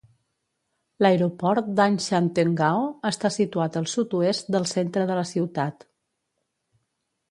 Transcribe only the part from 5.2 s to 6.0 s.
la ciutat.